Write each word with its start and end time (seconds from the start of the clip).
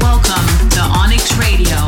Welcome 0.00 0.68
to 0.70 0.80
Onyx 0.80 1.36
Radio. 1.38 1.87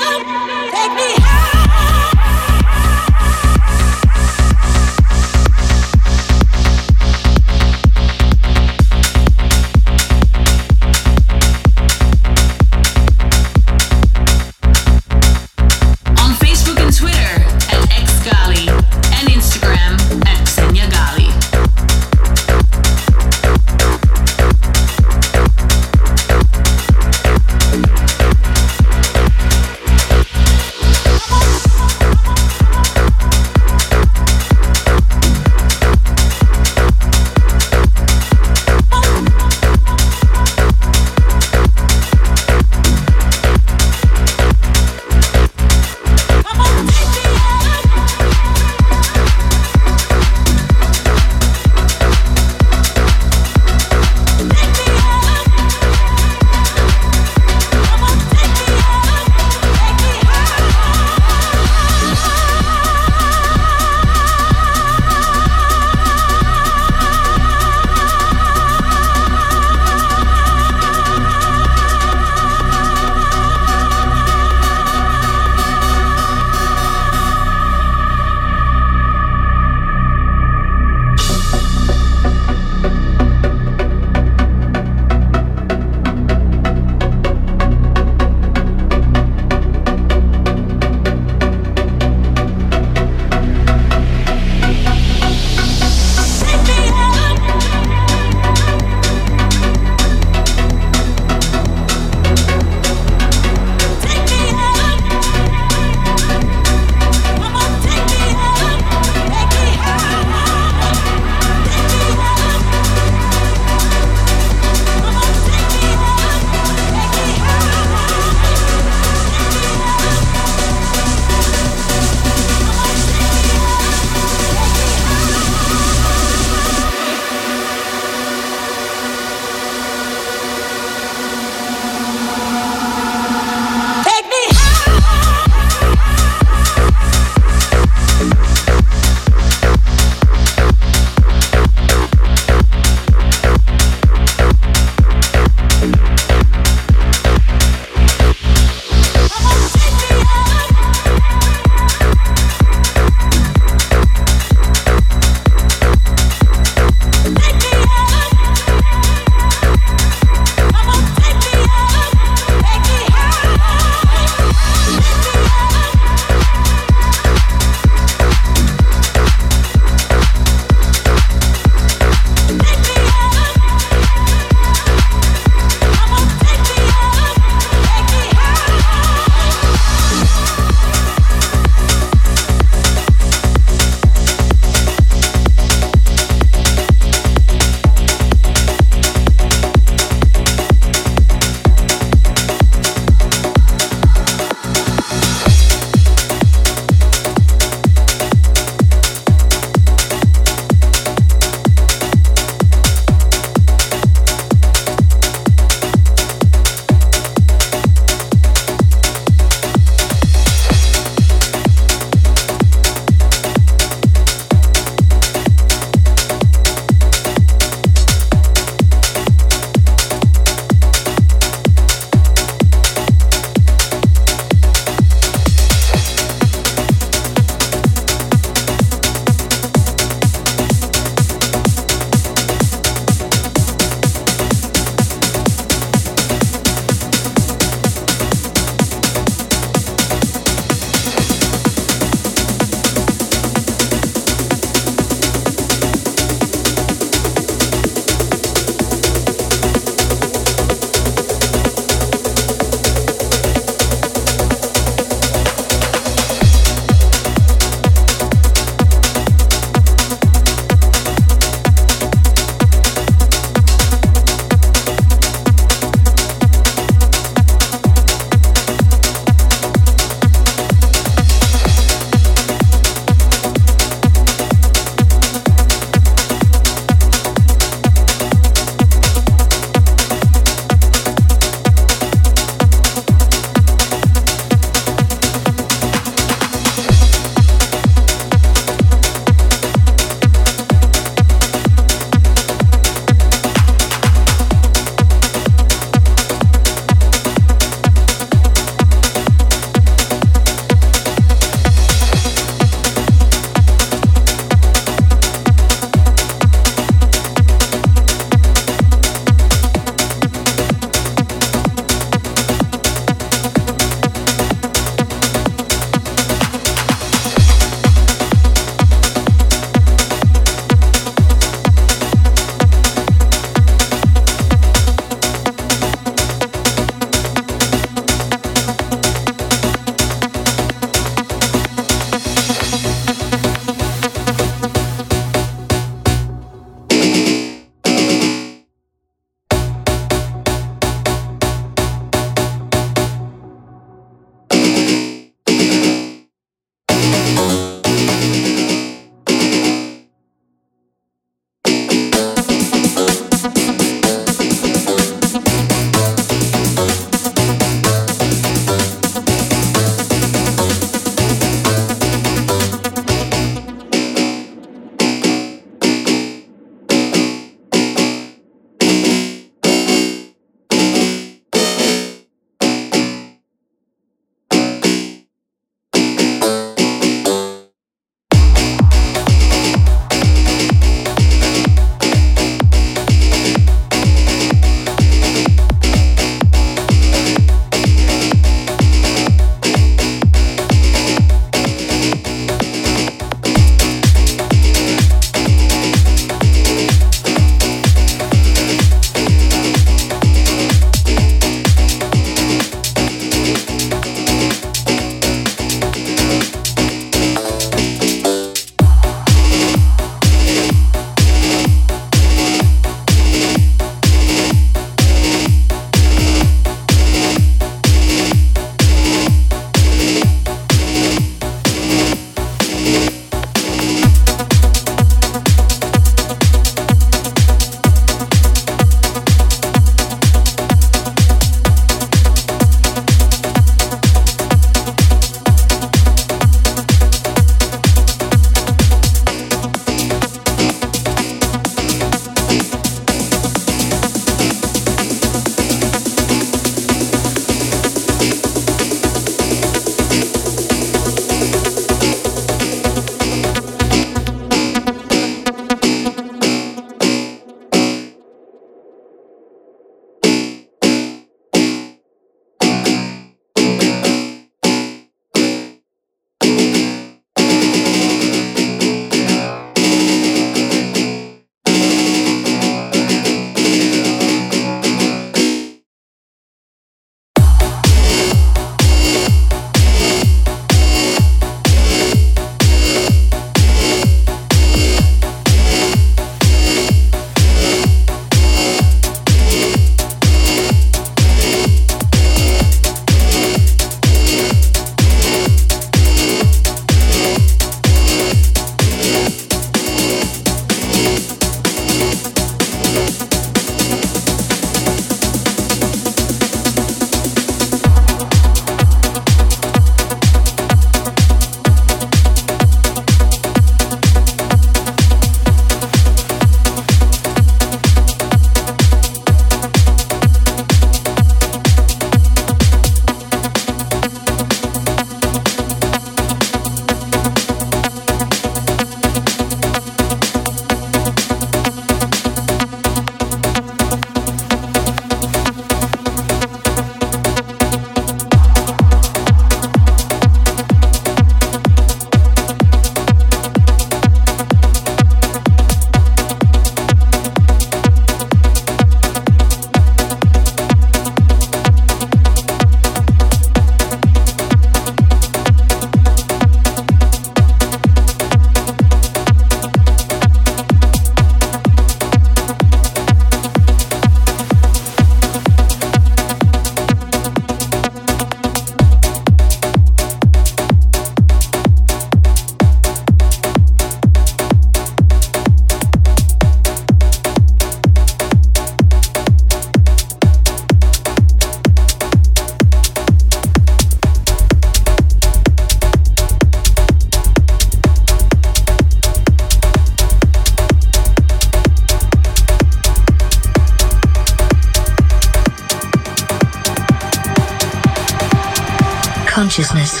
Consciousness. 599.50 600.00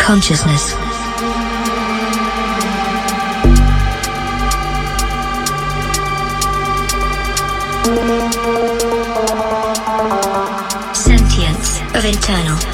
Consciousness. 0.00 0.74
Sentience 7.88 8.27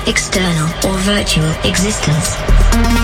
external, 0.07 0.69
or 0.87 0.99
virtual 0.99 1.51
existence. 1.65 3.04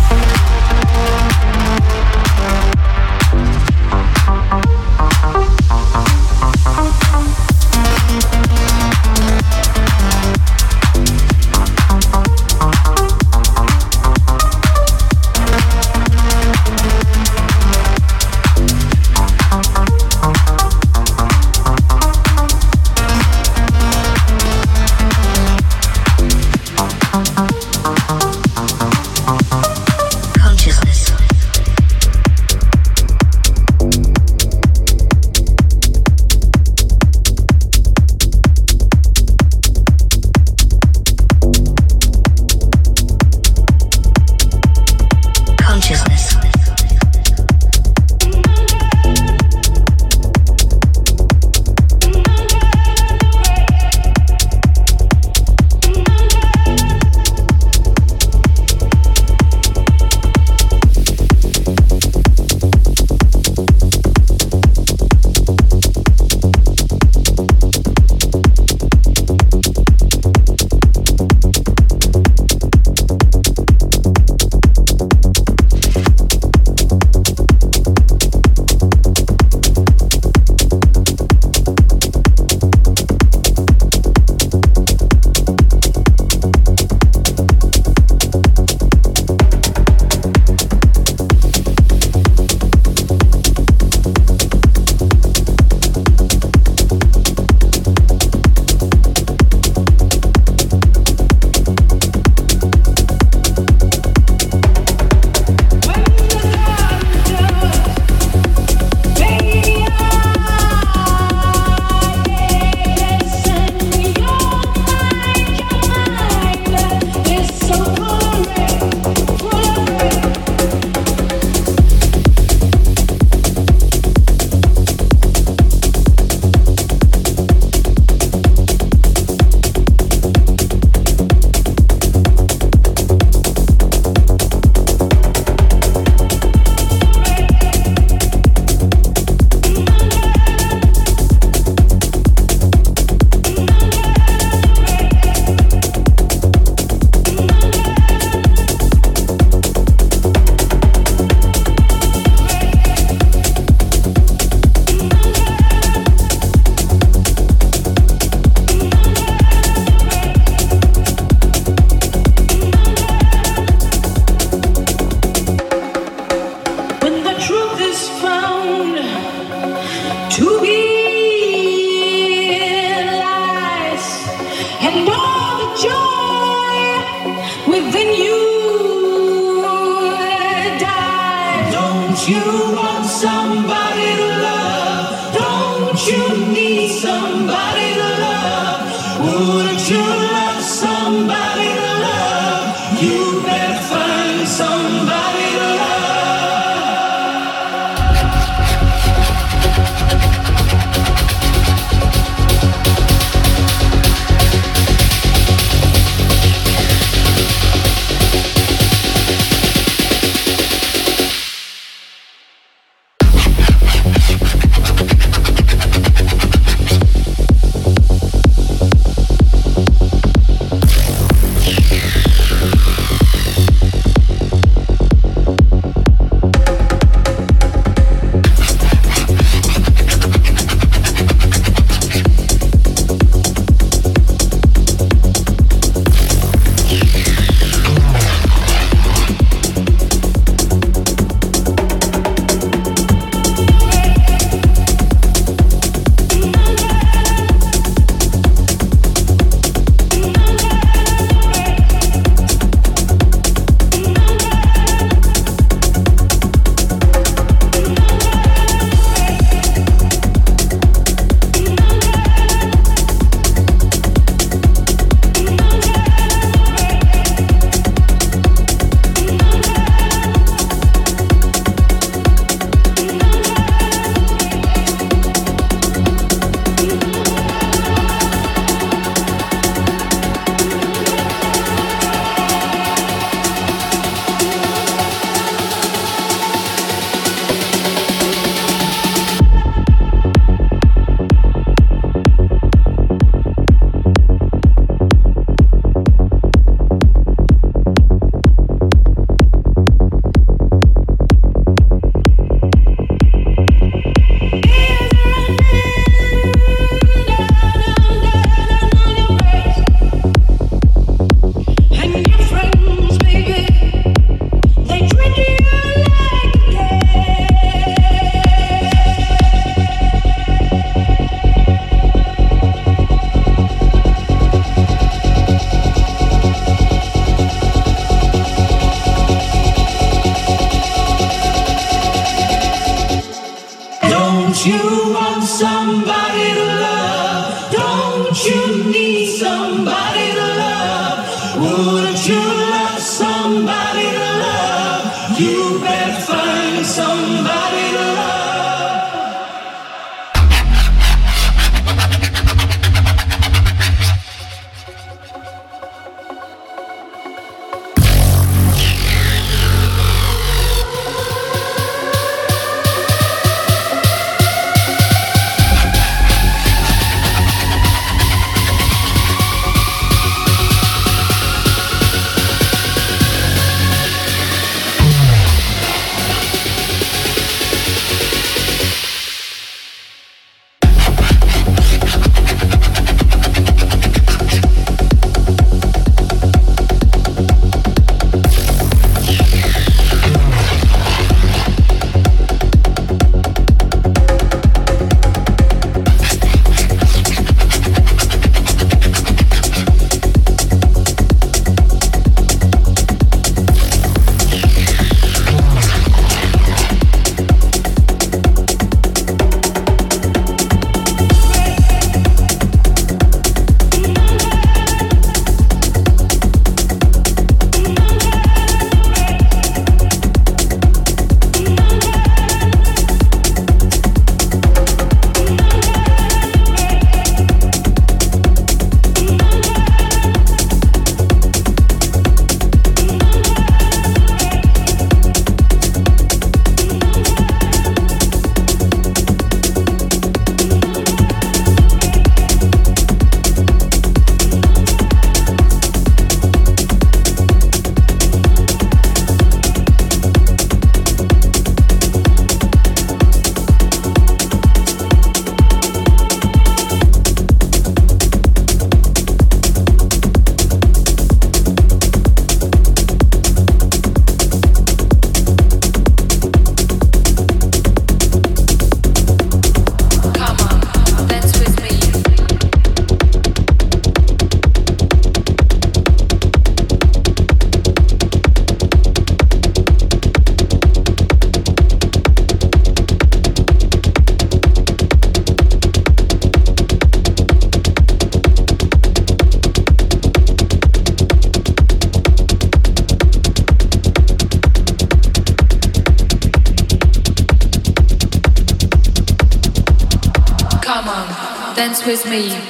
with. 502.11 502.60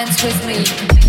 Dance 0.00 0.24
with 0.24 0.46
me. 0.46 0.99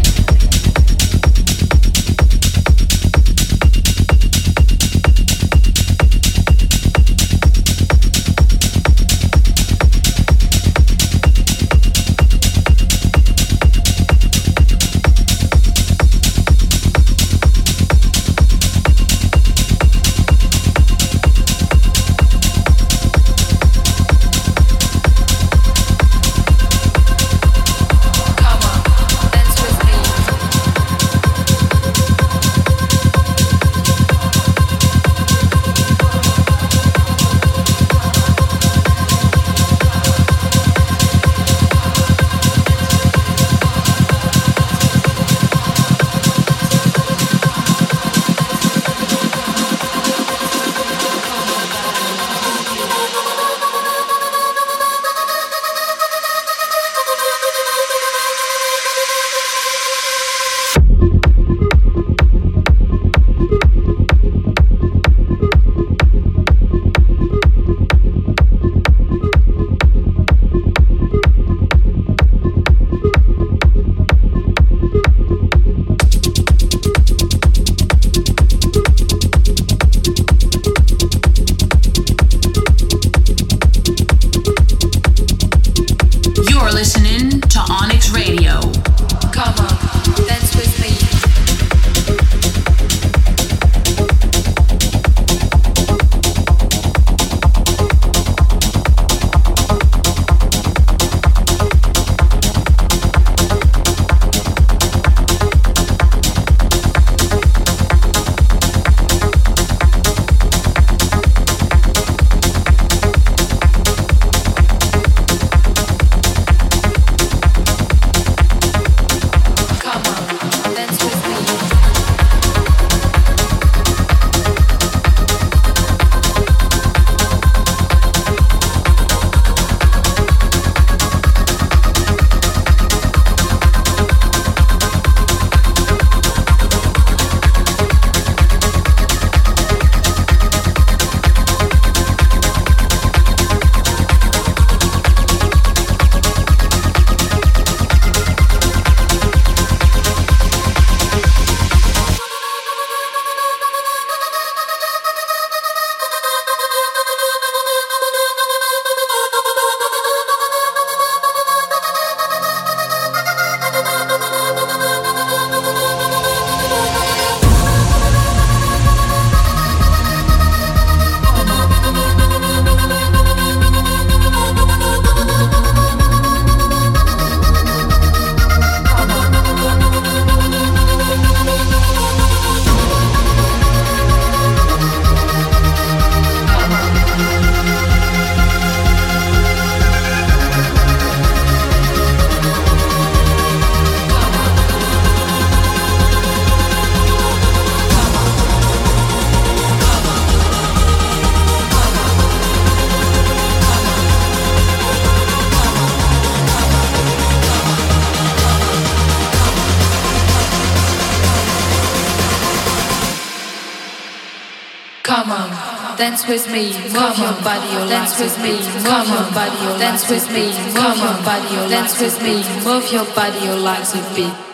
Dance 216.02 216.28
with 216.28 216.52
me, 216.52 216.74
move 216.90 217.16
your 217.20 217.38
body, 217.46 217.70
oh, 217.78 217.88
dance 217.88 218.20
with 218.20 218.36
me, 218.40 218.54
move 218.54 219.08
your 219.08 219.30
body, 219.38 219.56
oh, 219.70 219.78
dance 219.78 220.10
with 220.10 220.28
me, 220.34 220.48
move 220.74 220.98
your 220.98 221.18
body, 221.24 221.48
oh, 221.62 221.70
dance 221.70 222.02
with 222.02 222.20
me, 222.24 222.42
move 222.66 222.92
your 222.92 223.06
body, 223.14 223.46
your 223.46 223.56
legs 223.58 223.94
a 223.94 224.16
beat. 224.16 224.51